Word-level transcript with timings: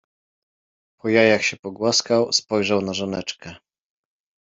Po 0.99 1.09
jajach 1.09 1.43
się 1.45 1.57
pogłaskał, 1.57 2.33
spojrzał 2.33 2.81
na 2.81 2.93
żoneczkę: 2.93 3.55